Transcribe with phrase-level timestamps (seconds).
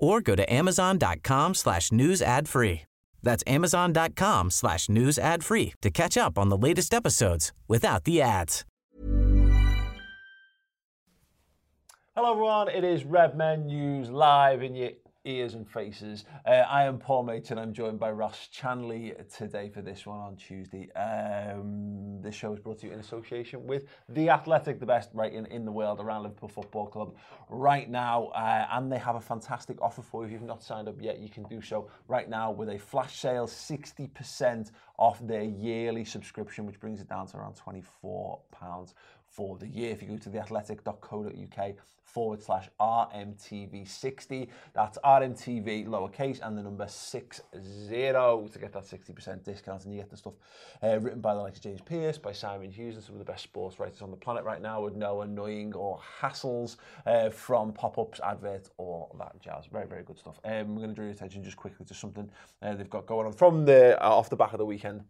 [0.00, 2.82] or go to amazon.com slash news ad free.
[3.22, 8.20] That's amazon.com slash news ad free to catch up on the latest episodes without the
[8.20, 8.64] ads.
[12.16, 14.90] Hello everyone, it is Redmen News live in your
[15.24, 16.24] ears and faces.
[16.46, 20.18] Uh, I am Paul Mate and I'm joined by Ross Chanley today for this one
[20.18, 20.90] on Tuesday.
[20.92, 25.46] Um, this show is brought to you in association with The Athletic, the best rating
[25.46, 27.16] in the world around Liverpool Football Club
[27.50, 28.26] right now.
[28.28, 30.26] Uh, and they have a fantastic offer for you.
[30.26, 33.18] If you've not signed up yet, you can do so right now with a flash
[33.18, 38.92] sale, 60% off their yearly subscription, which brings it down to around £24
[39.30, 39.90] for the year.
[39.90, 47.42] If you go to theathletic.co.uk forward slash RMTV60, that's RMTV lowercase and the number 60
[47.52, 49.84] to get that 60% discount.
[49.84, 50.34] And you get the stuff
[50.82, 53.24] uh, written by the likes of James Pearce, by Simon Hughes, and some of the
[53.24, 57.72] best sports writers on the planet right now with no annoying or hassles uh, from
[57.72, 59.66] pop ups, adverts, all that jazz.
[59.70, 60.40] Very, very good stuff.
[60.44, 62.28] Um, we're going to draw your attention just quickly to something
[62.62, 65.04] uh, they've got going on from the uh, off the back of the weekend.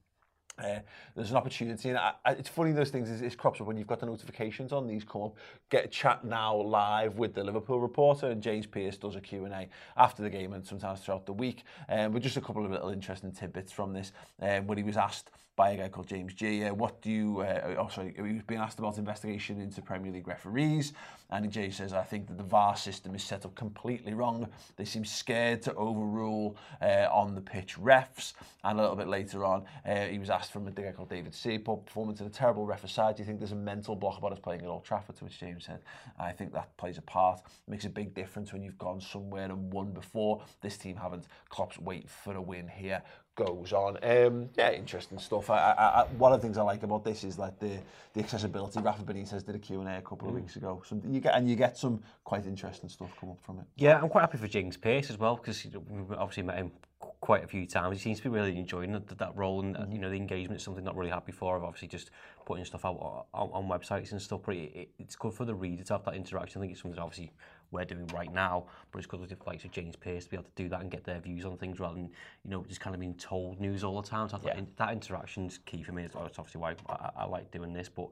[0.58, 0.80] Uh,
[1.14, 3.10] there's an opportunity, and I, I, it's funny those things.
[3.10, 4.86] It, it crops up when you've got the notifications on.
[4.86, 5.36] These come up.
[5.70, 9.46] Get a chat now live with the Liverpool reporter, and James Pearce does a Q
[9.46, 11.64] and A after the game and sometimes throughout the week.
[11.88, 14.12] Um, with just a couple of little interesting tidbits from this,
[14.42, 16.64] um, when he was asked by a guy called James G.
[16.64, 17.40] Uh, what do you?
[17.42, 20.94] Uh, oh, sorry, he was being asked about investigation into Premier League referees,
[21.28, 24.48] and Jay says, "I think that the VAR system is set up completely wrong.
[24.76, 28.32] They seem scared to overrule uh, on the pitch refs."
[28.64, 31.34] And a little bit later on, uh, he was asked from a guy called David
[31.34, 34.32] Seapour, performance in a terrible ref aside, do you think there's a mental block about
[34.32, 35.16] us playing at Old Trafford?
[35.16, 35.80] To which James said,
[36.18, 37.40] "I think that plays a part.
[37.40, 40.42] It makes a big difference when you've gone somewhere and won before.
[40.60, 41.26] This team haven't.
[41.48, 43.02] Klopp's wait for a win here."
[43.44, 43.96] goes on.
[44.02, 45.50] Um, yeah, interesting stuff.
[45.50, 47.78] I, I, I, one of the things I like about this is like the
[48.12, 48.80] the accessibility.
[48.80, 50.40] Rafa Benitez did a Q&A a couple of mm.
[50.40, 50.82] weeks ago.
[50.86, 53.64] Some you get and you get some quite interesting stuff come up from it.
[53.76, 56.72] Yeah, I'm quite happy for James Pearce as well because we've obviously met him
[57.20, 57.98] quite a few times.
[57.98, 59.92] He seems to be really enjoying that, that role and mm-hmm.
[59.92, 61.56] you know the engagement is something not really happy for.
[61.56, 62.10] Of obviously just
[62.46, 65.54] putting stuff out on, on websites and stuff, but it, it, it's good for the
[65.54, 66.60] reader to have that interaction.
[66.60, 67.32] I think it's something that obviously
[67.70, 70.36] we're doing right now, but it's good with the likes of James Pearce to be
[70.36, 72.10] able to do that and get their views on things rather than
[72.44, 74.28] you know just kind of being told news all the time.
[74.28, 74.54] So yeah.
[74.54, 76.04] that, that interaction's key for me.
[76.04, 78.08] It's obviously why I, I like doing this, but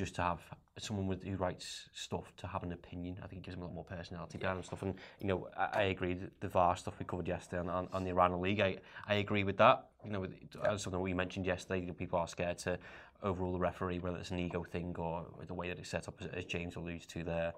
[0.00, 0.40] just to have
[0.78, 3.66] someone with who writes stuff to have an opinion, I think it gives them a
[3.66, 4.40] lot more personality yeah.
[4.40, 4.82] behind and stuff.
[4.82, 6.16] And you know, I, I agree.
[6.40, 9.44] The VAR stuff we covered yesterday on, on, on the Iran League, I, I agree
[9.44, 9.88] with that.
[10.02, 10.76] You know, with, yeah.
[10.76, 12.78] something we mentioned yesterday, you know, people are scared to
[13.22, 16.14] overrule the referee, whether it's an ego thing or the way that it's set up,
[16.22, 17.52] as, as James alludes to there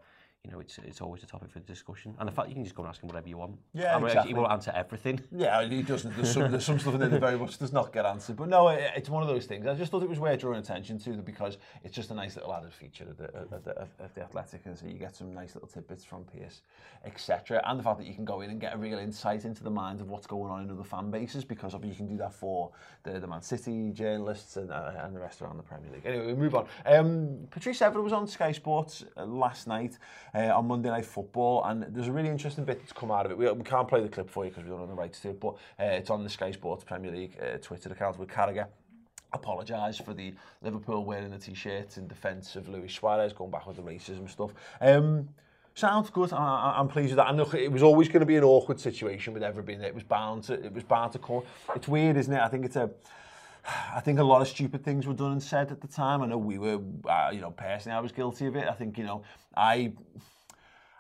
[0.45, 2.15] you know, it's it's always a topic for discussion.
[2.19, 3.57] And the fact you can just go and ask him whatever you want.
[3.75, 4.31] Yeah, I mean, exactly.
[4.31, 5.21] He won't answer everything.
[5.31, 6.17] Yeah, he doesn't.
[6.17, 8.37] There's some, there's some stuff in there that very much does not get answered.
[8.37, 9.69] But no, it, it's one of those things.
[9.69, 12.53] I just thought it was worth drawing attention to because it's just a nice little
[12.53, 14.63] added feature of the, of the, of the Athletic.
[14.67, 16.63] And so you get some nice little tidbits from Pierce,
[17.05, 17.63] etc.
[17.65, 19.71] And the fact that you can go in and get a real insight into the
[19.71, 22.35] minds of what's going on in other fan bases because obviously you can do that
[22.35, 22.73] for
[23.05, 26.05] the, the Man City journalists and, uh, and the rest around the Premier League.
[26.05, 26.67] Anyway, we move on.
[26.85, 29.99] Um, Patrice Evra was on Sky Sports uh, last night
[30.35, 33.33] uh, on Monday Night Football, and there's a really interesting bit that's come out of
[33.33, 33.39] it.
[33.39, 35.31] We, we can't play the clip for you because we don't have the rights to
[35.31, 38.67] it, but uh, it's on the Sky Sports Premier League uh, Twitter account with Carragher
[39.33, 43.77] apologise for the Liverpool wearing the t-shirt in defence of Luis Suarez, going back with
[43.77, 44.53] the racism stuff.
[44.81, 45.29] Um,
[45.75, 46.33] sounds good.
[46.33, 47.29] I, I'm pleased with that.
[47.29, 49.79] And look, it was always going to be an awkward situation with everybody.
[49.79, 50.55] It was bound to.
[50.55, 51.43] It was bound to come.
[51.75, 52.41] It's weird, isn't it?
[52.41, 52.91] I think it's a.
[53.65, 56.23] I think a lot of stupid things were done and said at the time.
[56.23, 58.67] I know we were, uh, you know, personally, I was guilty of it.
[58.69, 59.23] I think, you know,
[59.57, 59.93] I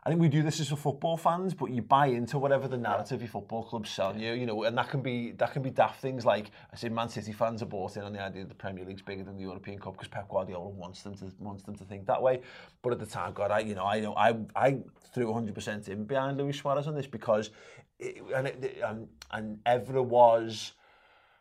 [0.05, 2.77] I think we do this as for football fans, but you buy into whatever the
[2.77, 5.70] narrative your football club's selling you, you know, and that can be that can be
[5.70, 8.49] daft things like I say Man City fans are bought in on the idea that
[8.49, 11.62] the Premier League's bigger than the European Cup because Pep Guardiola wants them to wants
[11.62, 12.41] them to think that way.
[12.82, 14.79] But at the time, God, I you know I know I I
[15.15, 17.50] threw 100% in behind Luis Suarez on this because
[18.00, 20.73] it, and it, and and Evra was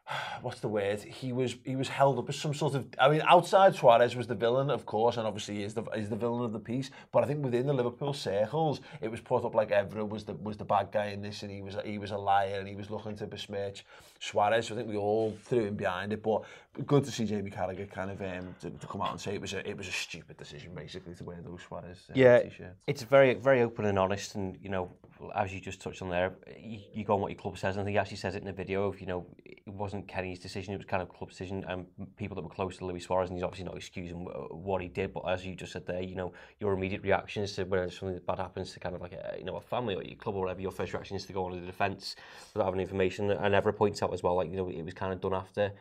[0.42, 1.02] what's the word?
[1.02, 2.88] He was he was held up as some sort of.
[3.00, 6.16] I mean, outside Suarez was the villain, of course, and obviously is the is the
[6.16, 6.92] villain of the piece.
[7.12, 10.34] But I think within the Liverpool circles, it was put up like Evra was the
[10.34, 12.76] was the bad guy in this, and he was he was a liar, and he
[12.76, 13.86] was looking to besmirch
[14.22, 14.68] Suarez.
[14.68, 16.22] So I think we all threw him behind it.
[16.22, 16.44] But
[16.86, 19.42] good to see Jamie Carragher kind of um, to, to come out and say it
[19.42, 22.78] was a it was a stupid decision basically to wear those Suarez uh, yeah, t-shirts.
[22.88, 24.92] it's very very open and honest, and you know,
[25.36, 27.76] as you just touched on there, you, you go on what your club says.
[27.76, 30.08] And I think he actually says it in the video of you know, it wasn't
[30.08, 33.06] Kenny's decision; it was kind of club decision, and people that were close to Luis
[33.06, 34.20] Suarez, and he's obviously not excusing
[34.52, 35.14] what he did.
[35.14, 38.20] But as you just said there, you know, your immediate reaction is to when something
[38.28, 40.42] bad happens to kind of like a, you know a family or your club or
[40.42, 40.62] whatever.
[40.62, 42.16] Your first reaction is to go on the defence
[42.54, 43.32] without having information.
[43.32, 44.36] And Evra points out out as well.
[44.36, 45.72] Like you know, it was kind of done after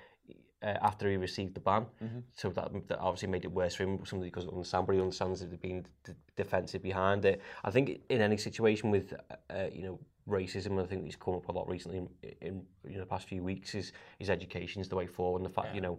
[0.63, 1.87] uh, after he received the ban.
[2.01, 2.23] Mm -hmm.
[2.33, 4.05] So that, that obviously made it worse for him.
[4.05, 5.87] Somebody because understand, but he understands that they've been
[6.37, 7.41] defensive behind it.
[7.65, 9.19] I think in any situation with uh,
[9.57, 9.99] uh, you know
[10.29, 12.09] racism, I think he's come up a lot recently in,
[12.41, 15.41] in you know the past few weeks is is education is the way forward.
[15.43, 15.77] And the fact yeah.
[15.77, 15.99] you know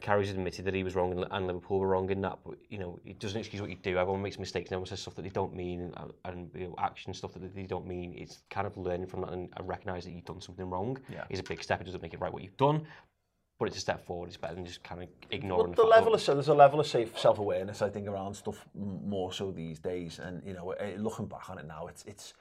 [0.00, 2.98] Carra's admitted that he was wrong and, Liverpool were wrong in that, but you know,
[3.04, 3.98] it doesn't excuse what you do.
[3.98, 4.68] Everyone makes mistakes.
[4.72, 7.64] Everyone says stuff that they don't mean and, and you know, action stuff that they
[7.64, 8.14] don't mean.
[8.16, 11.24] It's kind of learning from that and, and recognise that you've done something wrong yeah.
[11.28, 11.80] is a big step.
[11.80, 12.86] It doesn't make it right what you've done,
[13.58, 14.28] but it's a step forward.
[14.28, 15.72] It's better than just kind of ignoring.
[15.72, 18.66] The level of so there's a level of safe self awareness I think around stuff
[18.74, 22.32] more so these days, and you know, eh, looking back on it now, it's it's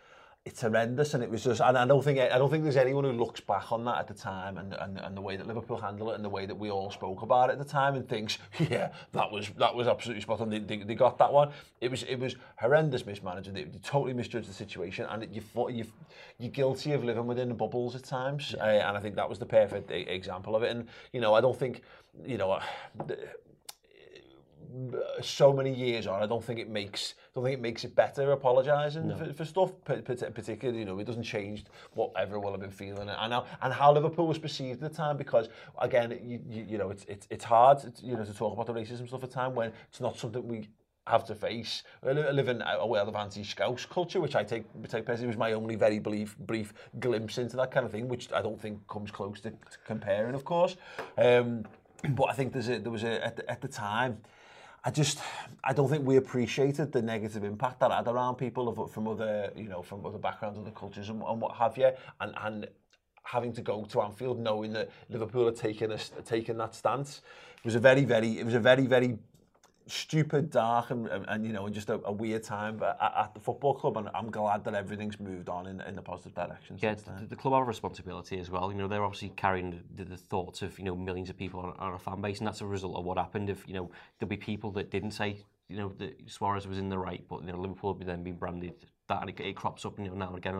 [0.45, 3.05] it's horrendous and it was just and I don't think I don't think there's anyone
[3.05, 5.77] who looks back on that at the time and, and, and the way that Liverpool
[5.77, 8.07] handled it and the way that we all spoke about it at the time and
[8.09, 10.49] thinks yeah that was that was absolutely spot on.
[10.49, 11.51] They, they, they got that one.
[11.79, 15.85] It was it was horrendous mismanagement they, they totally misjudged the situation and you you
[16.39, 18.65] you're guilty of living within the bubbles at times yeah.
[18.65, 21.39] uh, and I think that was the perfect example of it and you know I
[21.39, 21.83] don't think
[22.25, 22.59] you know
[24.73, 27.95] Uh, so many years on, I don't think it makes don't think it makes it
[27.95, 29.17] better apologising no.
[29.17, 30.79] for, for stuff particularly.
[30.79, 34.25] You know, it doesn't change what everyone have been feeling and how, and how Liverpool
[34.25, 35.49] was perceived at the time because
[35.79, 38.73] again, you, you, you know, it's, it's it's hard you know to talk about the
[38.73, 40.67] racism stuff at the time when it's not something we
[41.07, 41.83] have to face.
[42.01, 45.51] I live in a world of anti-scouse culture, which I take, take personally was my
[45.51, 49.11] only very brief, brief glimpse into that kind of thing, which I don't think comes
[49.11, 50.77] close to, to comparing, of course.
[51.17, 51.65] Um,
[52.09, 54.17] but I think there's a, there was a, at, the, at the time,
[54.85, 55.19] I just
[55.63, 59.51] I don't think we appreciated the negative impact that had around people of, from other
[59.55, 62.67] you know from other backgrounds, other cultures, and, and what have you, and and
[63.23, 67.21] having to go to Anfield knowing that Liverpool had taken a, taken that stance.
[67.57, 69.17] It was a very very it was a very very
[69.87, 73.39] stupid, dark, and, and, and you know, just a, a weird time at, at the
[73.39, 73.97] football club.
[73.97, 76.77] And I'm glad that everything's moved on in, in the positive direction.
[76.79, 78.71] Yeah, the, the, club have a responsibility as well.
[78.71, 81.73] You know, they're obviously carrying the, the thoughts of you know millions of people on,
[81.79, 83.49] on a fan base, and that's a result of what happened.
[83.49, 85.37] If you know, there'll be people that didn't say
[85.69, 88.23] you know that Suarez was in the right, but you know Liverpool would be then
[88.23, 88.73] being branded
[89.07, 90.53] that and it, it crops up you know now and again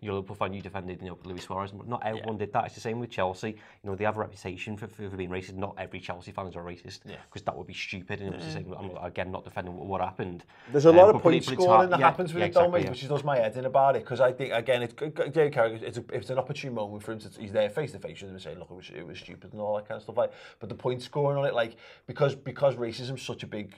[0.00, 1.70] you Liverpool fan you defended you know Luis Suarez.
[1.72, 2.46] But not everyone yeah.
[2.46, 2.66] did that.
[2.66, 3.50] It's the same with Chelsea.
[3.50, 5.54] You know they have a reputation for, for, for being racist.
[5.54, 7.42] Not every Chelsea fans are racist because yeah.
[7.46, 10.00] that would be stupid and it was the same I'm again not defending what, what
[10.00, 10.44] happened.
[10.72, 12.90] There's a lot um, of point scoring that yeah, happens with yeah, it exactly, yeah.
[12.90, 15.98] which does my head in about it because I think again it's Jay Carragher it's,
[15.98, 18.36] a, it's an opportune moment for him to he's there face to face with him
[18.36, 20.32] and saying look it was, it was stupid and all that kind of stuff like
[20.58, 21.76] but the point scoring on it like
[22.06, 23.74] because because racism's such a big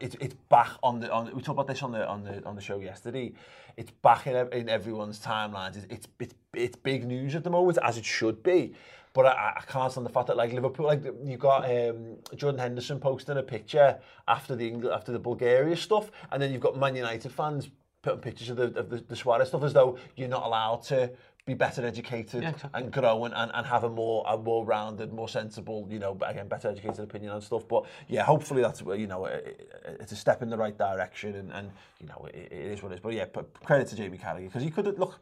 [0.00, 2.54] it's, it's back on the on we talked about this on the on the on
[2.54, 3.32] the show yesterday
[3.76, 5.76] it's back in, in everyone's timelines.
[5.76, 8.74] It's, it's, it's, it's big news at the moment, as it should be.
[9.12, 12.60] But I, I can't stand the fact that like Liverpool, like you got um, Jordan
[12.60, 16.94] Henderson posting a picture after the after the Bulgaria stuff, and then you've got Man
[16.94, 17.70] United fans
[18.06, 21.10] putting pictures of the, of the, the Suarez stuff as though you're not allowed to
[21.44, 22.82] be better educated yeah, exactly.
[22.82, 26.16] and grow and, and, and have a more a more rounded, more sensible, you know,
[26.26, 27.66] again, better educated opinion on stuff.
[27.68, 29.70] But yeah, hopefully that's you know it,
[30.00, 31.70] it's a step in the right direction, and, and
[32.00, 33.00] you know it, it is what it is.
[33.00, 35.18] But yeah, but credit to Jamie Carragher because he could have look,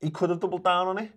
[0.00, 1.10] he could have doubled down on it.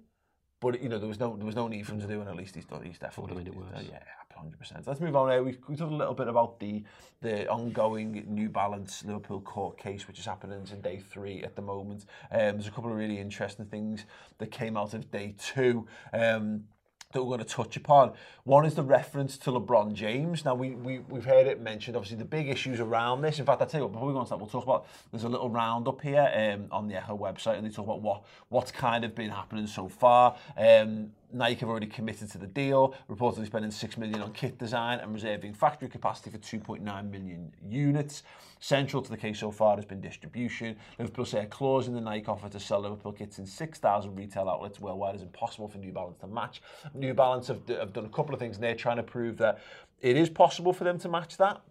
[0.59, 2.28] But, you know, there was no, there was no need for him to do it,
[2.28, 3.35] at least he's, done, he's definitely...
[3.35, 3.68] Made it worse.
[3.81, 3.99] Yeah,
[4.37, 4.87] 100%.
[4.87, 5.42] Let's move on now.
[5.42, 6.83] We've, we talked a little bit about the,
[7.21, 11.61] the ongoing New Balance Liverpool court case, which is happening in day three at the
[11.61, 12.06] moment.
[12.31, 14.06] Um, there's a couple of really interesting things
[14.37, 15.87] that came out of day two.
[16.13, 16.66] Um,
[17.11, 18.13] that we're going to touch upon.
[18.44, 20.45] One is the reference to LeBron James.
[20.45, 23.39] Now, we, we, we've heard it mentioned, obviously, the big issues around this.
[23.39, 24.85] In fact, I'll tell you what, before we go on to that, we'll talk about,
[25.09, 28.25] there's a little roundup here um, on the Echo website, and they talk about what
[28.49, 30.35] what's kind of been happening so far.
[30.56, 35.00] Um, Nike have already committed to the deal, reportedly spending 6 million on kit design
[35.00, 38.24] and reserving factory capacity for 2.9 million units.
[38.59, 40.76] Central to the case so far has been distribution.
[40.98, 44.50] Liverpool say a clause in the Nike offer to sell Liverpool kits in 6,000 retail
[44.50, 46.62] outlets worldwide is impossible for New Balance to match.
[46.94, 49.59] New Balance have, have done a couple of things and they're trying to prove that
[50.02, 51.62] it is possible for them to match that.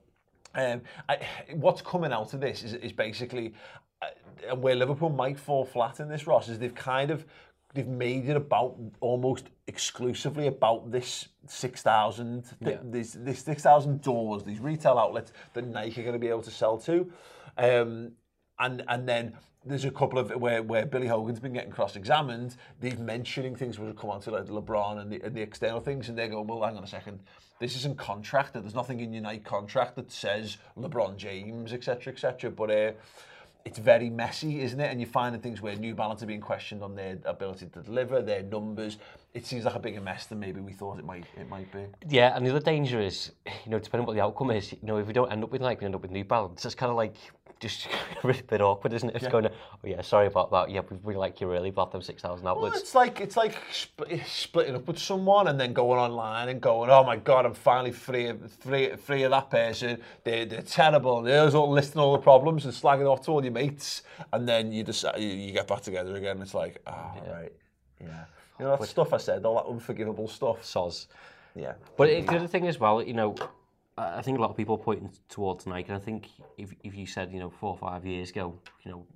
[0.54, 1.18] Um, I,
[1.54, 3.52] what's coming out of this is, is basically
[4.00, 7.26] uh, where Liverpool might fall flat in this, Ross, is they've kind of
[7.74, 12.78] they've made it about almost exclusively about this 6,000 th- Yeah.
[12.82, 16.50] this this 6,000 doors, these retail outlets that Nike are going to be able to
[16.50, 17.12] sell to.
[17.56, 18.12] Um,
[18.58, 22.56] and and then there's a couple of where, where Billy Hogan's been getting cross-examined.
[22.80, 25.80] they've mentioning things which have come on to like LeBron and the, and the external
[25.80, 27.20] things, and they're going, well, hang on a second,
[27.58, 28.62] this isn't contracted.
[28.62, 32.50] There's nothing in your Nike contract that says LeBron James, etc., etc.
[32.50, 32.92] But uh,
[33.68, 34.90] it's very messy, isn't it?
[34.90, 38.22] And you're finding things where New Balance are being questioned on their ability to deliver,
[38.22, 38.96] their numbers.
[39.38, 41.84] It seems like a bigger mess than maybe we thought it might it might be.
[42.08, 44.78] Yeah, and the other danger is, you know, depending on what the outcome is, you
[44.82, 46.64] know, if we don't end up with like we end up with New Balance.
[46.64, 47.14] It's kind of like
[47.60, 47.86] just
[48.24, 49.14] a bit awkward, isn't it?
[49.14, 50.70] It's going, oh yeah, sorry about that.
[50.70, 52.80] Yeah, we really like you really, but them six thousand Well, outlets.
[52.80, 56.90] it's like it's like sp- splitting up with someone and then going online and going,
[56.90, 60.00] oh my god, I'm finally free of free, free of that person.
[60.24, 61.18] They're, they're terrible.
[61.18, 64.02] And there's all listing all the problems and slagging off to all your mates,
[64.32, 66.42] and then you decide you, you get back together again.
[66.42, 67.52] It's like, oh right,
[68.00, 68.24] yeah.
[68.58, 70.62] You know that stuff I said, all that unforgivable stuff.
[70.62, 71.06] Soz.
[71.54, 71.74] Yeah.
[71.96, 73.34] But it, the other thing as well, you know,
[73.96, 76.74] I I think a lot of people are pointing towards Nike, and I think if
[76.82, 79.06] if you said, you know, four or five years ago, you know,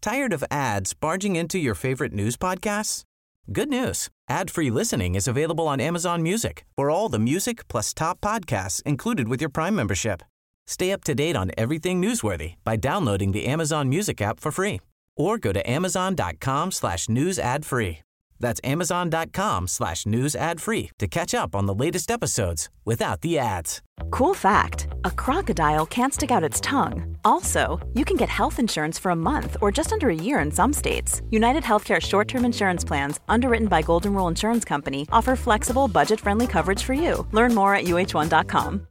[0.00, 3.04] Tired of ads barging into your favorite news podcasts?
[3.50, 4.10] Good news.
[4.28, 9.28] Ad-free listening is available on Amazon Music for all the music plus top podcasts included
[9.28, 10.22] with your Prime membership.
[10.66, 14.80] Stay up to date on everything newsworthy by downloading the Amazon Music app for free
[15.16, 17.98] or go to amazon.com slash news ad free.
[18.40, 23.38] That's amazon.com slash news ad free to catch up on the latest episodes without the
[23.38, 23.80] ads.
[24.10, 27.16] Cool fact a crocodile can't stick out its tongue.
[27.24, 30.50] Also, you can get health insurance for a month or just under a year in
[30.50, 31.22] some states.
[31.30, 36.20] United Healthcare short term insurance plans, underwritten by Golden Rule Insurance Company, offer flexible, budget
[36.20, 37.26] friendly coverage for you.
[37.32, 38.86] Learn more at uh1.com.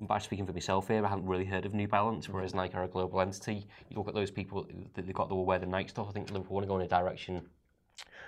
[0.00, 2.36] by speaking for myself here, I haven't really heard of New Balance, mm-hmm.
[2.36, 3.66] whereas Nike are a global entity.
[3.88, 6.06] You look at those people that they've got that will wear the Nike stuff.
[6.08, 7.42] I think Liverpool want to go in a direction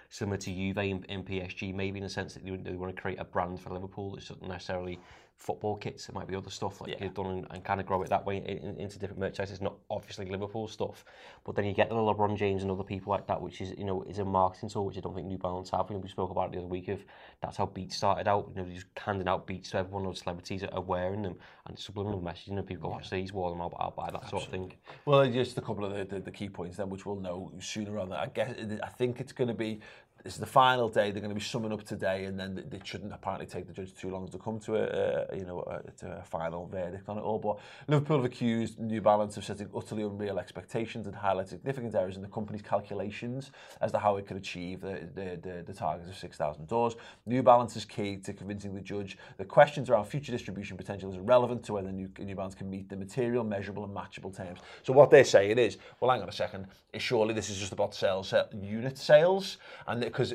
[0.08, 3.00] similar to Juve and, in PSG, maybe in the sense that they, they want to
[3.00, 4.98] create a brand for Liverpool that's not necessarily
[5.40, 6.09] football kits.
[6.09, 6.97] It might be other stuff like Yeah.
[7.04, 9.50] you've done and, and kind of grow it that way in, in, into different merchandise.
[9.50, 11.02] It's not obviously Liverpool stuff,
[11.44, 13.85] but then you get the LeBron James and other people like that, which is you
[13.85, 15.87] know is a marketing tool which I don't think New Balance have.
[15.88, 17.02] You know, we spoke about it the other week of
[17.42, 18.50] that's how Beats started out.
[18.54, 20.04] You know, just handing out Beats to everyone.
[20.04, 22.49] Those celebrities are wearing them and subliminal messaging.
[22.49, 24.75] You know, people go, watch these, wore them, I'll, I'll buy that sort of thing.
[25.06, 27.97] Well, just a couple of the, the, the key points then, which we'll know sooner
[27.99, 28.20] or later.
[28.20, 29.80] I guess I think it's going to be
[30.24, 31.10] it's the final day.
[31.10, 33.94] They're going to be summing up today, and then it shouldn't apparently take the judge
[33.94, 37.18] too long to come to a, a you know a, to a final verdict on
[37.18, 37.38] it all.
[37.38, 37.58] But
[37.88, 42.22] Liverpool have accused New Balance of setting utterly unreal expectations and highlight significant errors in
[42.22, 43.50] the company's calculations
[43.80, 46.96] as to how it could achieve the the, the, the targets of 6,000 doors.
[47.26, 51.16] New Balance is key to convincing the judge that questions around future distribution potential is
[51.16, 54.60] irrelevant to whether New, New Balance can meet the material, measurable, and matchable terms.
[54.82, 56.66] So what they're saying is, well, hang on a second,
[56.98, 60.34] surely this is just about sales, uh, unit sales, and because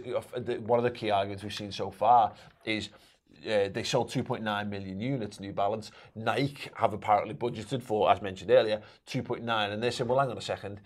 [0.65, 2.89] one of the key arguments we've seen so far is
[3.45, 5.91] uh, they sold 2.9 million units, New Balance.
[6.15, 10.37] Nike have apparently budgeted for, as mentioned earlier, 2.9, and they said, well, hang on
[10.37, 10.79] a second.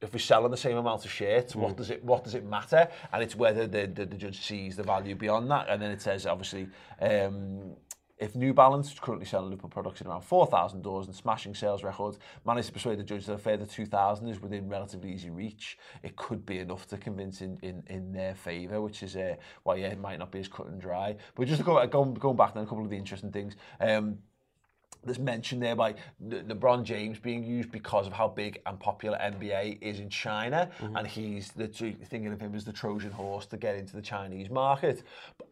[0.00, 2.88] If we're selling the same amount of shirts, what does it what does it matter?
[3.12, 5.68] And it's whether the, the, the judge sees the value beyond that.
[5.68, 6.66] And then it says, obviously,
[7.00, 7.76] um,
[8.22, 12.20] If New Balance, currently selling Liverpool products in around 4,000 doors and smashing sales records,
[12.46, 16.14] managed to persuade the judge that a further 2,000 is within relatively easy reach, it
[16.14, 19.76] could be enough to convince in, in, in their favour, which is uh, why well,
[19.76, 21.16] yeah, it might not be as cut and dry.
[21.34, 23.56] But just to go, going, going back then, a couple of the interesting things.
[23.80, 24.18] Um,
[25.04, 25.94] there's mention there by
[26.24, 31.06] LeBron James being used because of how big and popular NBA is in China, and
[31.06, 35.02] he's the thinking of him as the Trojan horse to get into the Chinese market,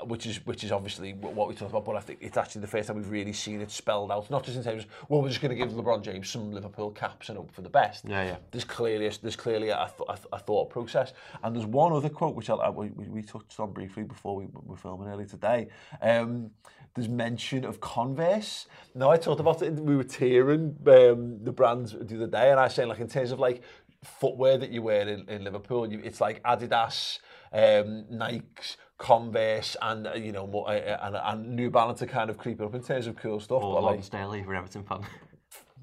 [0.04, 1.84] which is which is obviously what we talked about.
[1.84, 4.44] But I think it's actually the first time we've really seen it spelled out, not
[4.44, 7.28] just in terms of well, we're just going to give LeBron James some Liverpool caps
[7.28, 8.04] and hope for the best.
[8.08, 8.36] Yeah, yeah.
[8.50, 12.34] There's clearly a, there's clearly a, a, a thought process, and there's one other quote
[12.34, 15.68] which I, we, we touched on briefly before we were filming earlier today.
[16.00, 16.50] Um,
[16.94, 18.66] there's mention of Converse.
[18.94, 19.74] Now I talked about it.
[19.74, 23.08] We were tearing um, the brands the other day, and I was saying like in
[23.08, 23.62] terms of like
[24.04, 27.18] footwear that you wear in, in Liverpool, you, it's like Adidas,
[27.52, 28.76] um, Nikes.
[28.98, 32.36] Converse and uh, you know more, uh, uh, and, and New Balance are kind of
[32.36, 33.62] creeping up in terms of cool stuff.
[33.62, 35.06] Or but, like, Lonsdale, if you're Everton fan.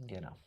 [0.08, 0.38] you know.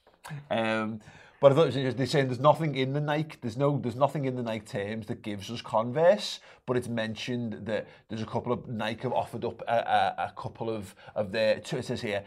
[0.50, 1.00] Um,
[1.40, 1.94] but I thought it was.
[1.94, 3.36] They're saying there's nothing in the Nike.
[3.40, 3.78] There's no.
[3.78, 6.40] There's nothing in the Nike terms that gives us Converse.
[6.66, 10.32] But it's mentioned that there's a couple of Nike have offered up a, a, a
[10.36, 11.56] couple of of their.
[11.56, 12.22] It says here.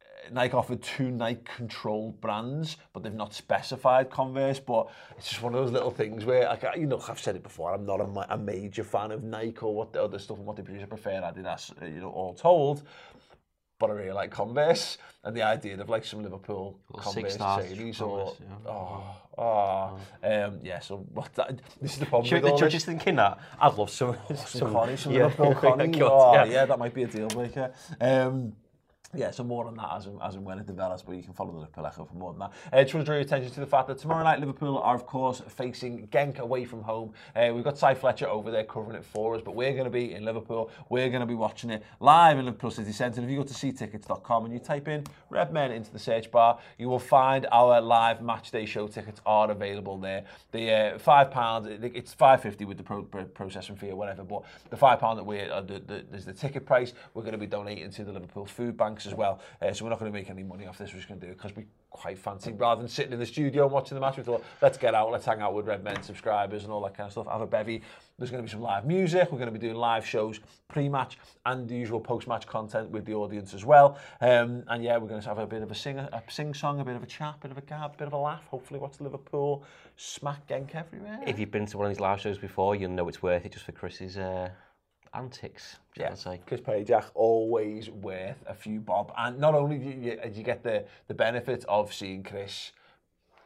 [0.00, 4.60] uh, Nike offered two Nike controlled brands, but they've not specified Converse.
[4.60, 7.42] But it's just one of those little things where, like, you know, I've said it
[7.42, 7.72] before.
[7.72, 10.56] I'm not a, a major fan of Nike or what the other stuff and what
[10.56, 10.82] they produce.
[10.82, 12.82] I prefer Adidas, you know, all told.
[13.78, 14.98] but I really like Converse.
[15.24, 18.70] And the idea of like some Liverpool well, Converse Chinese or yeah.
[18.70, 19.02] oh
[19.38, 19.98] oh.
[20.22, 20.80] Um, yeah.
[20.80, 22.28] So what that, this is the problem.
[22.28, 22.84] Should with the all judges this.
[22.84, 23.38] thinking that?
[23.60, 25.24] I'd love some oh, some, some Connie, some yeah.
[25.24, 25.98] Liverpool Connie.
[25.98, 26.44] yeah, oh, yeah.
[26.44, 27.72] yeah, that might be a deal breaker.
[28.00, 28.54] Um,
[29.14, 31.32] yeah, so more on that as and, as and when it develops, but you can
[31.32, 32.52] follow the Liverpool Echo for more than that.
[32.70, 34.94] Uh, just want to draw your attention to the fact that tomorrow night Liverpool are,
[34.94, 37.14] of course, facing Genk away from home.
[37.34, 39.90] Uh, we've got Cy Fletcher over there covering it for us, but we're going to
[39.90, 40.70] be in Liverpool.
[40.90, 43.22] We're going to be watching it live in the Liverpool City Centre.
[43.22, 46.58] If you go to ctickets.com and you type in Red Men into the search bar,
[46.76, 50.24] you will find our live match day show tickets are available there.
[50.52, 54.22] The uh, five pounds, it's five fifty with the pro- pro- processing fee or whatever,
[54.22, 56.92] but the five pound that we uh, the, the, there's the ticket price.
[57.14, 59.40] We're going to be donating to the Liverpool food as well.
[59.60, 60.92] Uh, so we're not going to make any money off this.
[60.92, 63.26] We're just going to do it because we quite fancy rather than sitting in the
[63.26, 64.16] studio and watching the match.
[64.16, 66.96] We thought let's get out, let's hang out with Red Men subscribers and all that
[66.96, 67.26] kind of stuff.
[67.26, 67.82] Have a bevy.
[68.18, 69.30] There's going to be some live music.
[69.30, 73.14] We're going to be doing live shows pre-match and the usual post-match content with the
[73.14, 73.98] audience as well.
[74.20, 76.80] Um, and yeah, we're going to have a bit of a sing, a sing song,
[76.80, 78.46] a bit of a chat, a bit of a gab, a bit of a laugh.
[78.48, 79.64] Hopefully, watch Liverpool
[79.96, 81.20] smack Genk everywhere.
[81.26, 83.52] If you've been to one of these live shows before, you'll know it's worth it
[83.52, 84.50] just for Chris's uh,
[85.14, 85.76] antics.
[85.96, 86.40] Yeah, I'll say.
[86.46, 90.62] Chris Pajak always worth a few bob, and not only do you, do you get
[90.62, 92.72] the the benefit of seeing Chris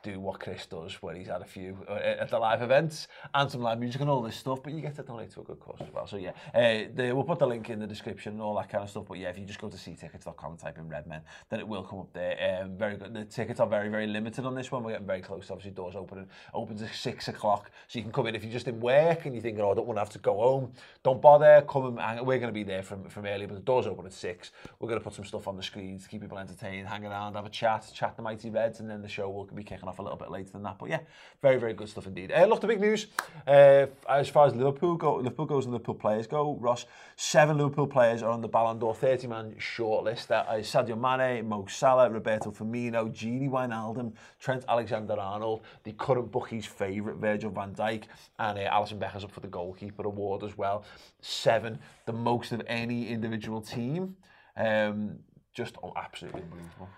[0.03, 3.51] do what Chris does, where he's had a few uh, at the live events and
[3.51, 5.61] some live music and all this stuff, but you get to donate to a good
[5.61, 6.07] cause as well.
[6.07, 8.91] So yeah, uh, we'll put the link in the description and all that kind of
[8.91, 9.05] stuff.
[9.09, 11.83] But yeah, if you just go to ctickets.com and type in Redmen, then it will
[11.83, 12.63] come up there.
[12.63, 13.15] Um, very good.
[13.15, 14.83] The tickets are very very limited on this one.
[14.83, 15.51] We're getting very close.
[15.51, 18.69] Obviously, doors opening opens at six o'clock, so you can come in if you're just
[18.69, 20.73] in work and you're thinking, oh, I don't want to have to go home.
[21.03, 21.65] Don't bother.
[21.69, 22.25] Come and hang.
[22.25, 24.51] We're going to be there from from early, but the doors open at six.
[24.81, 27.35] We're going to put some stuff on the screens to keep people entertained, hang around,
[27.35, 29.92] have a chat, chat the mighty Reds, and then the show will be kicking off
[29.99, 30.79] a little bit later than that.
[30.79, 31.01] But yeah,
[31.41, 32.33] very very good stuff indeed.
[32.33, 33.07] Uh, look, the big news
[33.47, 36.57] uh, as far as Liverpool go, Liverpool goes and Liverpool players go.
[36.61, 40.27] Ross, seven Liverpool players are on the Ballon d'Or 30 man shortlist.
[40.29, 46.67] That is Sadio Mane, Mo Salah, Roberto Firmino, Gini Wijnaldum, Trent Alexander-Arnold, the current bookies'
[46.67, 48.05] favourite Virgil van Dijk,
[48.39, 50.85] and uh, Alisson Becker's up for the goalkeeper award as well.
[51.21, 54.17] Seven, the most of any individual team.
[54.57, 55.19] Um,
[55.55, 56.89] just oh, absolutely unbelievable.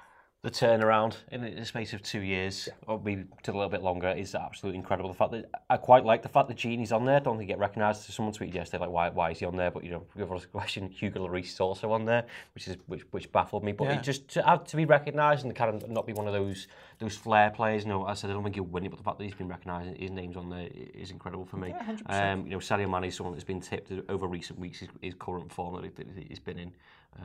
[0.45, 4.11] The turnaround in the space of two years, or maybe to a little bit longer,
[4.11, 5.09] is absolutely incredible.
[5.09, 7.19] The fact that I quite like the fact that Gini's on there.
[7.19, 8.03] Don't think he get recognised.
[8.13, 9.71] Someone tweeted yesterday like, why, why is he on there?
[9.71, 10.91] But you know, give us a question.
[10.91, 13.73] Hugo Lloris is also on there, which is which, which baffled me.
[13.73, 14.01] But Yeah.
[14.03, 16.67] just to have to be recognised and kind of not be one of those
[16.99, 17.85] those flair players.
[17.85, 19.33] You know, I said I don't think he'll win it, but the fact that he's
[19.33, 21.71] been recognised, his name's on there is incredible for me.
[22.11, 24.81] Yeah, um, you know, Sadio Mane is someone that's been tipped over recent weeks.
[24.81, 26.73] His, his current form that he- that he's been in,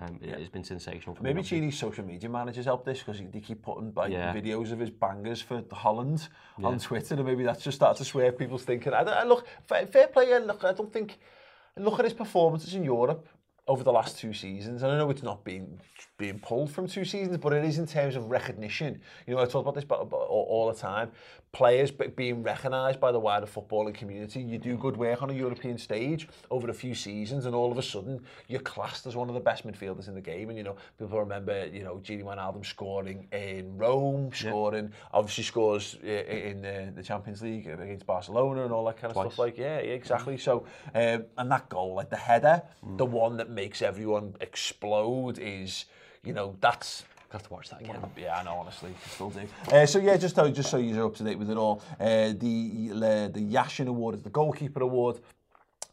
[0.02, 1.34] um, it has been sensational for me.
[1.34, 1.44] Maybe.
[1.46, 4.34] Gini's social media managers helped this because he, they keep putting like yeah.
[4.34, 6.68] videos of his bangers for Holland yeah.
[6.68, 8.94] on Twitter, and maybe that's just started to swear people's thinking.
[8.94, 11.18] I, I look, fair, fair play, and look, I don't think,
[11.76, 13.28] look at his performances in Europe
[13.68, 15.80] over the last two seasons, and I know it's not been
[16.20, 19.02] being pulled from two seasons, but it is in terms of recognition.
[19.26, 21.12] You know, I talk about this all, the time.
[21.54, 24.42] Players being recognised by the wider footballing community.
[24.42, 27.78] You do good work on a European stage over a few seasons, and all of
[27.80, 30.50] a sudden you're classed as one of the best midfielders in the game.
[30.50, 35.98] And you know, people remember, you know, Gini Wijnaldum scoring in Rome, scoring, obviously scores
[36.04, 39.40] eh, eh, in the, the Champions League against Barcelona and all that kind of stuff.
[39.40, 40.36] Like, yeah, yeah, exactly.
[40.36, 40.42] Mm.
[40.42, 42.62] So, um, and that goal, like the header,
[42.98, 43.10] the mm.
[43.10, 45.86] one that makes everyone explode, is,
[46.24, 48.02] you know, that's I have to watch that again.
[48.18, 49.42] yeah, I know, honestly, I still do.
[49.72, 52.34] Uh, so yeah, just so, just so you're up to date with it all, uh,
[52.36, 55.20] the uh, the Yashin Award is the goalkeeper award.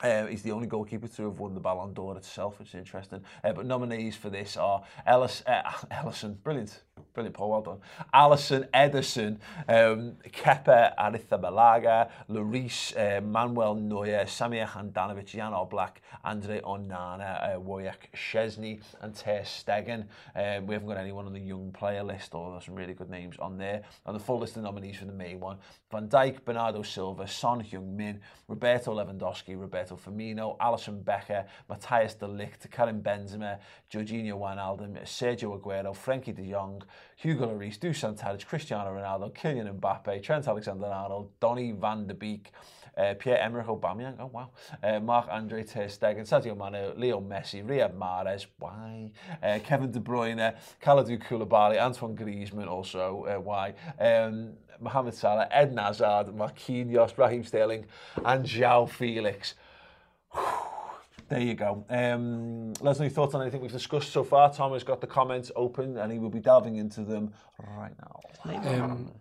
[0.00, 3.22] Uh, he's the only goalkeeper to have won the Ballon d'Or itself, which is interesting.
[3.42, 6.82] Uh, but nominees for this are Ellis, uh, Ellison, brilliant,
[7.16, 7.78] Brilliant, Paul, well done.
[8.12, 17.54] Allison Edison, um, Kepa Arithmalaga, Lloris, uh, Manuel Neuer, Samir Handanovic, Jan Oblak, Andre Onana,
[17.56, 20.04] uh, Wojak Szczesny and Ter Stegen.
[20.34, 23.08] Um, we haven't got anyone on the young player list, although there's some really good
[23.08, 23.82] names on there.
[24.04, 25.56] And the full list of nominees for the main one,
[25.90, 32.70] Van Dijk, Bernardo Silva, Son Heung-min, Roberto Lewandowski, Roberto Firmino, Alisson Becker, Matthias De Ligt,
[32.70, 33.58] Karim Benzema,
[33.90, 36.82] Jorginho Wijnaldum, Sergio Aguero, Frankie de Jong,
[37.16, 42.52] Hugo Lloris, Dusan Tadic, Cristiano Ronaldo, Kylian Mbappe, Trent Alexander-Arnold, Donny van de Beek,
[42.96, 44.50] uh, Pierre-Emerick Aubameyang, oh wow,
[44.82, 49.10] uh, Marc-Andre Ter Stegen, Sadio Mane, Leo Messi, Riyad Mahrez, why,
[49.42, 55.74] uh, Kevin De Bruyne, Kalidou Koulibaly, Antoine Griezmann also, uh, why, um, Mohamed Salah, Ed
[55.74, 57.86] Nazard, Marquinhos, Raheem Sterling,
[58.24, 59.54] and João Felix.
[60.32, 60.75] Whew.
[61.28, 61.84] There you go.
[61.90, 64.52] Um, let us know your thoughts on anything we've discussed so far.
[64.52, 67.32] Tom has got the comments open and he will be delving into them
[67.76, 68.20] right now.
[68.70, 69.12] Um,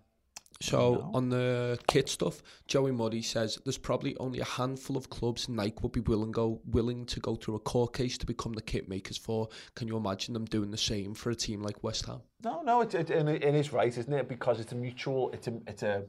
[0.61, 1.11] So No.
[1.13, 5.75] on the kit stuff, Joey Murray says there's probably only a handful of clubs Nike
[5.81, 8.87] would be willing go willing to go through a court case to become the kit
[8.87, 9.49] makers for.
[9.75, 12.21] Can you imagine them doing the same for a team like West Ham?
[12.43, 14.29] No, no, it, it, it it is right, isn't it?
[14.29, 16.03] Because it's a mutual, it's a, it's a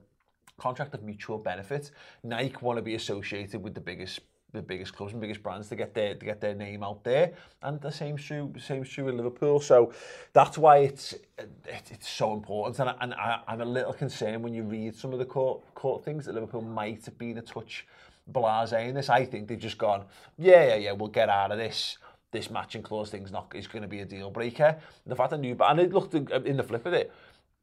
[0.59, 1.91] contract of mutual benefit.
[2.23, 4.21] Nike want to be associated with the biggest,
[4.57, 7.33] the biggest clubs and biggest brands to get their to get their name out there.
[7.63, 9.61] And the same shoe same shoe in Liverpool.
[9.61, 9.93] So
[10.33, 12.79] that's why it's it, it's so important.
[12.81, 15.63] And, I, and I, I'm a little concerned when you read some of the court
[15.75, 17.87] court things that Liverpool might have been a touch
[18.33, 19.09] blasé in this.
[19.09, 20.05] I think they've just gone,
[20.37, 21.99] yeah, yeah, yeah, we'll get out of this
[22.33, 24.77] this matching clause thing's not is going to be a deal breaker.
[25.07, 27.13] The fact that new but and it looked uh, in the flip of it,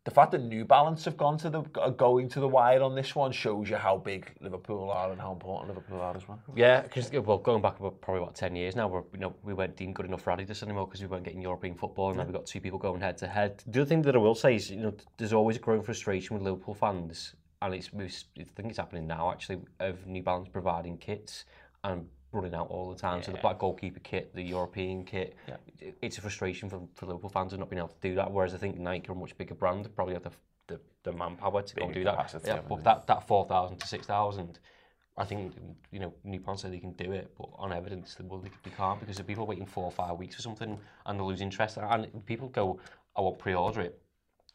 [0.05, 3.15] the fact that New Balance have gone to the going to the wire on this
[3.15, 6.41] one shows you how big Liverpool are and how important Liverpool are as well.
[6.55, 9.53] Yeah, because well, going back about probably about ten years now, we're, you know, we
[9.53, 12.25] weren't deemed good enough for Adidas anymore because we weren't getting European football, and now
[12.25, 13.63] we've got two people going head to head.
[13.67, 16.35] The other thing that I will say is, you know, there's always a growing frustration
[16.35, 20.97] with Liverpool fans, and it's I think it's happening now actually of New Balance providing
[20.97, 21.45] kits
[21.85, 23.21] and running out all the time.
[23.23, 25.35] So the black goalkeeper kit, the European kit,
[25.79, 28.31] it- it's a frustration for, for Liverpool fans of not being able to do that.
[28.31, 30.31] Whereas I think Nike are a much bigger brand, probably have the
[30.67, 32.15] the, the manpower to go do that.
[32.47, 34.59] Yeah, but that that four thousand to six thousand.
[35.15, 35.53] I think
[35.91, 38.71] you know New Balance say they can do it, but on evidence well, they, they
[38.71, 41.41] can't because if people are waiting four or five weeks for something and they lose
[41.41, 42.79] interest, and people go,
[43.15, 44.01] I won't pre-order it.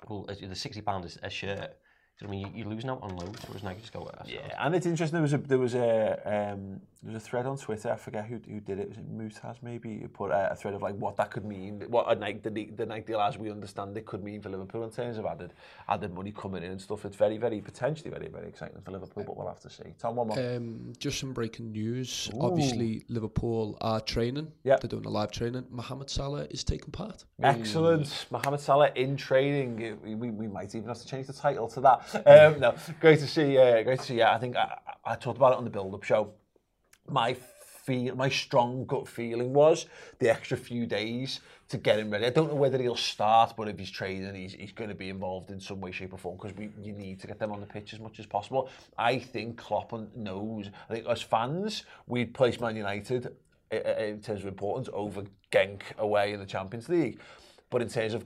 [0.08, 1.76] Well, the sixty pound a shirt.
[2.18, 2.56] Do you know what I mean?
[2.56, 5.14] You- You're losing out on loads, whereas Nike just go, "Ah, Yeah, and it's interesting.
[5.14, 7.92] There was a there was a um, there was a thread on Twitter.
[7.92, 8.88] I forget who who did it.
[8.88, 10.00] Was it Mutaz maybe?
[10.00, 12.64] Who put a, a thread of like what that could mean, what a Nike the,
[12.74, 15.52] the Nike deal as we understand it could mean for Liverpool in terms of added
[15.88, 17.04] added money coming in and stuff.
[17.04, 19.84] It's very very potentially very very exciting for Liverpool, but we'll have to see.
[20.00, 20.38] Tom, one more.
[20.40, 22.28] Um, just some breaking news.
[22.40, 24.50] Obviously, Liverpool are training.
[24.64, 24.80] Yep.
[24.80, 25.66] They're doing a live training.
[25.70, 27.24] Mohamed Salah is taking part.
[27.40, 28.26] Excellent.
[28.32, 29.98] Mohamed Salah in training.
[30.02, 32.07] We, we, we might even have to change the title to that.
[32.26, 33.58] um, no, great to see.
[33.58, 34.18] Uh, great to see.
[34.18, 36.32] Yeah, I think I, I talked about it on the build-up show.
[37.08, 37.34] My
[37.88, 39.86] feel, my strong gut feeling was
[40.18, 41.40] the extra few days
[41.70, 42.26] to get him ready.
[42.26, 45.08] I don't know whether he'll start, but if he's training, he's, he's going to be
[45.08, 47.60] involved in some way, shape or form because we you need to get them on
[47.60, 48.68] the pitch as much as possible.
[48.98, 50.68] I think Klopp knows.
[50.88, 53.34] I think as fans, we'd place Man United
[53.70, 57.20] in terms of importance over Genk away in the Champions League.
[57.70, 58.24] But in terms of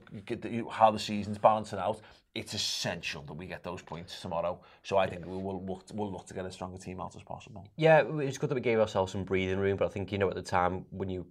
[0.71, 2.01] how the season's balancing out,
[2.35, 4.61] it's essential that we get those points tomorrow.
[4.83, 7.23] So I think we will look, we'll look to get a stronger team out as
[7.23, 7.69] possible.
[7.77, 10.29] Yeah, it's good that we gave ourselves some breathing room, but I think, you know,
[10.29, 11.27] at the time when you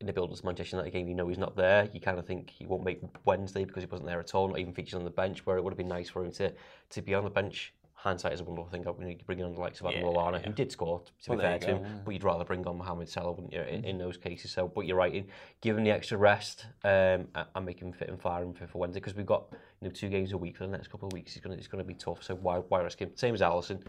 [0.00, 1.88] in the build up to Manchester United game, you know he's not there.
[1.92, 4.58] You kind of think he won't make Wednesday because he wasn't there at all, not
[4.58, 6.52] even featured on the bench, where it would have been nice for him to,
[6.90, 7.74] to be on the bench.
[8.02, 8.82] Hindsight is a wonderful thing.
[8.82, 11.44] When you bring on the likes of Adam Lallana, who did score, to Well, be
[11.44, 14.16] fair to him, but you'd rather bring on Mohamed Salah, wouldn't you, in, in those
[14.16, 14.52] cases?
[14.52, 15.26] So, but you're right, in
[15.60, 19.14] giving the extra rest um, and make him fit and firing for, for Wednesday, because
[19.14, 21.36] we've got you know two games a week for the next couple of weeks.
[21.36, 22.22] It's going to it's going to be tough.
[22.22, 23.10] So why why risk him?
[23.16, 23.82] Same as Alisson.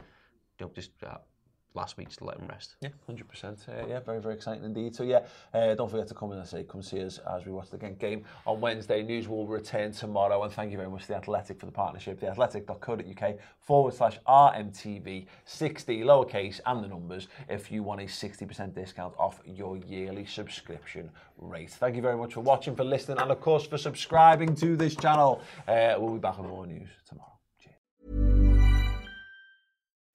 [0.57, 1.17] Don't just uh,
[1.73, 2.75] last week to let him rest.
[2.81, 3.65] Yeah, hundred percent.
[3.67, 4.95] Uh, yeah, very very exciting indeed.
[4.95, 5.21] So yeah,
[5.53, 8.23] uh, don't forget to come and say come see us as we watch the game
[8.45, 9.03] on Wednesday.
[9.03, 12.19] News will return tomorrow, and thank you very much to the Athletic for the partnership.
[12.19, 18.45] The Athletic.co.uk forward slash RMTV sixty lowercase and the numbers if you want a sixty
[18.45, 21.71] percent discount off your yearly subscription rate.
[21.71, 24.95] Thank you very much for watching, for listening, and of course for subscribing to this
[24.95, 25.41] channel.
[25.67, 27.30] Uh, we'll be back with more news tomorrow.